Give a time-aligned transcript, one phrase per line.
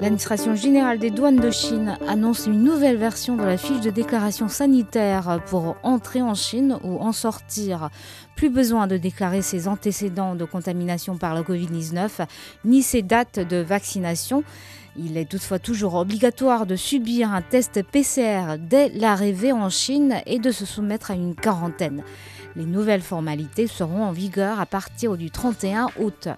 [0.00, 4.48] L'administration générale des douanes de Chine annonce une nouvelle version de la fiche de déclaration
[4.48, 7.90] sanitaire pour entrer en Chine ou en sortir.
[8.34, 12.26] Plus besoin de déclarer ses antécédents de contamination par le Covid-19
[12.64, 14.42] ni ses dates de vaccination.
[14.96, 20.38] Il est toutefois toujours obligatoire de subir un test PCR dès l'arrivée en Chine et
[20.38, 22.02] de se soumettre à une quarantaine.
[22.56, 26.28] Les nouvelles formalités seront en vigueur à partir du 31 août.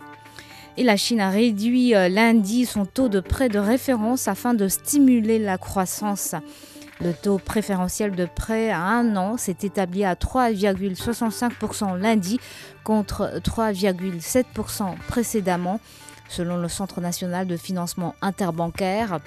[0.76, 4.68] Et la Chine a réduit euh, lundi son taux de prêt de référence afin de
[4.68, 6.34] stimuler la croissance.
[7.00, 12.40] Le taux préférentiel de prêt à un an s'est établi à 3,65% lundi
[12.84, 15.80] contre 3,7% précédemment,
[16.28, 19.18] selon le Centre national de financement interbancaire.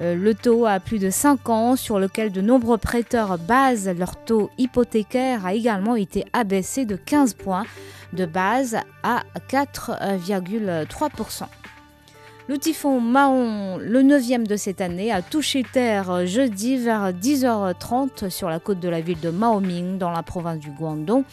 [0.00, 4.16] Euh, le taux à plus de 5 ans, sur lequel de nombreux prêteurs basent leur
[4.16, 7.64] taux hypothécaire, a également été abaissé de 15 points
[8.12, 11.44] de base à 4,3%.
[12.48, 18.48] Le typhon Mahon, le neuvième de cette année, a touché terre jeudi vers 10h30 sur
[18.48, 21.24] la côte de la ville de Maoming dans la province du Guangdong,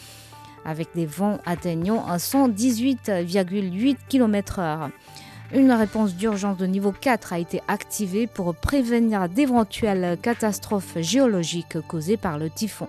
[0.64, 4.90] avec des vents atteignant 118,8 km/h.
[5.54, 12.16] Une réponse d'urgence de niveau 4 a été activée pour prévenir d'éventuelles catastrophes géologiques causées
[12.16, 12.88] par le typhon.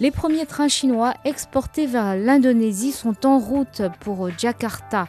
[0.00, 5.08] Les premiers trains chinois exportés vers l'Indonésie sont en route pour Jakarta.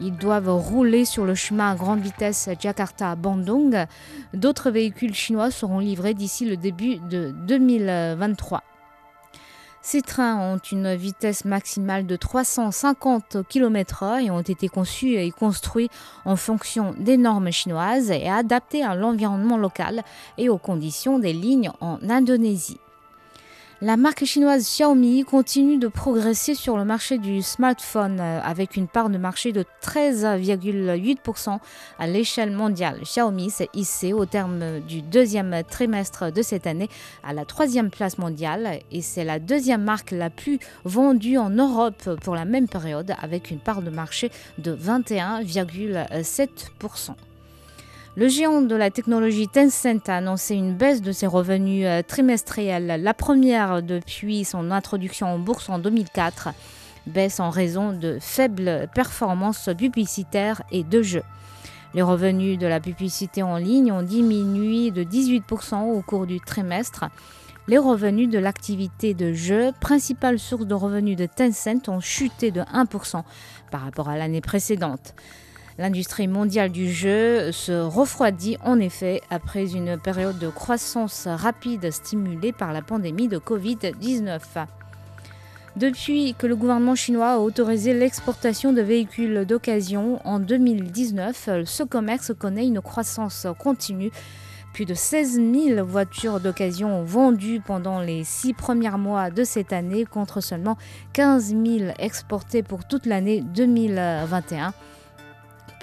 [0.00, 3.86] Ils doivent rouler sur le chemin à grande vitesse Jakarta-Bandung.
[4.32, 8.62] D'autres véhicules chinois seront livrés d'ici le début de 2023.
[9.82, 15.88] Ces trains ont une vitesse maximale de 350 km/h et ont été conçus et construits
[16.26, 20.02] en fonction des normes chinoises et adaptés à l'environnement local
[20.36, 22.78] et aux conditions des lignes en Indonésie.
[23.82, 28.86] La marque chinoise Xiaomi continue de progresser sur le marché du smartphone euh, avec une
[28.86, 31.58] part de marché de 13,8%
[31.98, 33.00] à l'échelle mondiale.
[33.04, 36.90] Xiaomi s'est hissé au terme du deuxième trimestre de cette année
[37.24, 42.16] à la troisième place mondiale et c'est la deuxième marque la plus vendue en Europe
[42.22, 47.14] pour la même période avec une part de marché de 21,7%.
[48.16, 53.00] Le géant de la technologie Tencent a annoncé une baisse de ses revenus euh, trimestriels,
[53.00, 56.48] la première depuis son introduction en bourse en 2004,
[57.06, 61.22] baisse en raison de faibles performances publicitaires et de jeux.
[61.94, 67.04] Les revenus de la publicité en ligne ont diminué de 18% au cours du trimestre.
[67.68, 72.62] Les revenus de l'activité de jeu, principale source de revenus de Tencent, ont chuté de
[72.62, 73.22] 1%
[73.70, 75.14] par rapport à l'année précédente.
[75.78, 82.52] L'industrie mondiale du jeu se refroidit en effet après une période de croissance rapide stimulée
[82.52, 84.40] par la pandémie de Covid-19.
[85.76, 92.32] Depuis que le gouvernement chinois a autorisé l'exportation de véhicules d'occasion en 2019, ce commerce
[92.36, 94.10] connaît une croissance continue.
[94.72, 100.04] Plus de 16 000 voitures d'occasion vendues pendant les six premiers mois de cette année
[100.04, 100.76] contre seulement
[101.12, 104.72] 15 000 exportées pour toute l'année 2021.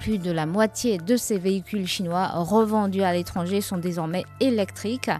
[0.08, 5.10] Plus de la moitié de ces véhicules chinois revendus à l'étranger sont désormais électriques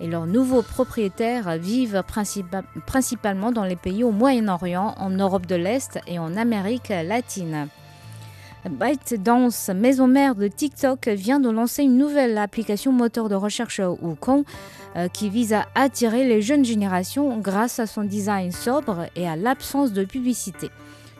[0.00, 2.02] et leurs nouveaux propriétaires vivent
[2.86, 7.68] principalement dans les pays au Moyen-Orient, en Europe de l'Est et en Amérique latine.
[8.66, 14.44] ByteDance, maison mère de TikTok, vient de lancer une nouvelle application moteur de recherche Wukong
[14.96, 19.36] euh, qui vise à attirer les jeunes générations grâce à son design sobre et à
[19.36, 20.70] l'absence de publicité.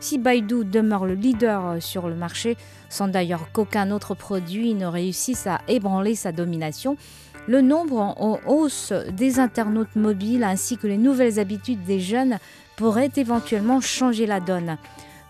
[0.05, 2.59] Si Baidu demeure le leader sur le marché,
[2.91, 6.99] sans d'ailleurs qu'aucun autre produit ne réussisse à ébranler sa domination,
[7.47, 12.37] le nombre en hausse des internautes mobiles ainsi que les nouvelles habitudes des jeunes
[12.77, 14.77] pourraient éventuellement changer la donne.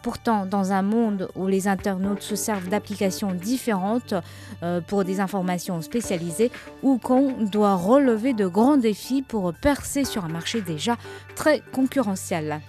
[0.02, 4.14] Pourtant, dans un monde où les internautes se servent d'applications différentes
[4.64, 6.50] euh, pour des informations spécialisées,
[6.82, 10.96] Wukong doit relever de grands défis pour percer sur un marché déjà
[11.36, 12.60] très concurrentiel.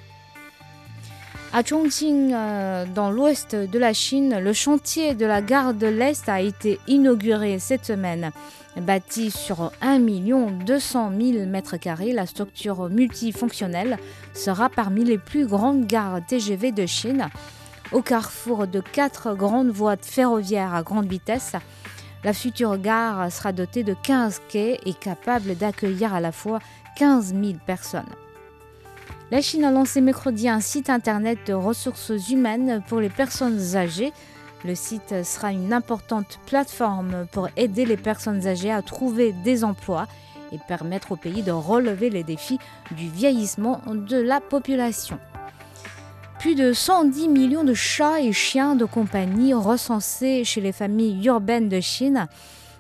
[1.58, 6.28] À Chongqing, euh, dans l'ouest de la Chine, le chantier de la gare de l'Est
[6.28, 8.32] a été inauguré cette semaine.
[8.76, 13.98] Bâtie sur 1 200 000 m2, la structure multifonctionnelle
[14.34, 17.30] sera parmi les plus grandes gares TGV de Chine.
[17.94, 21.54] Au carrefour de quatre grandes voies ferroviaires à grande vitesse,
[22.26, 26.60] la future gare sera dotée de 15 quais et capable d'accueillir à la fois
[26.98, 28.04] 15 000 personnes.
[29.32, 34.14] La Chine a lancé mercredi un site internet de ressources humaines pour les personnes âgées.
[34.64, 40.08] Le site sera une importante plateforme pour aider les personnes âgées à trouver des emplois
[40.52, 42.60] et permettre au pays de relever les défis
[42.92, 45.18] du vieillissement de la population.
[46.38, 51.70] Plus de 110 millions de chats et chiens de compagnie recensés chez les familles urbaines
[51.70, 52.28] de Chine.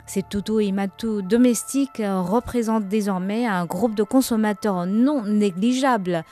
[0.06, 6.24] Ces toutous et matous domestiques représentent désormais un groupe de consommateurs non négligeable.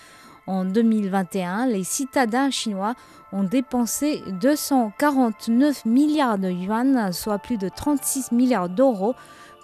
[0.45, 2.95] En 2021, les citadins chinois
[3.31, 9.15] ont dépensé 249 milliards de yuan, soit plus de 36 milliards d'euros,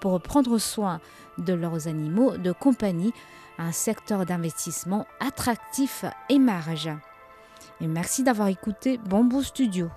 [0.01, 1.01] pour prendre soin
[1.37, 3.13] de leurs animaux de compagnie,
[3.57, 6.89] un secteur d'investissement attractif émerge.
[7.81, 9.89] Et merci d'avoir écouté Bamboo Studio.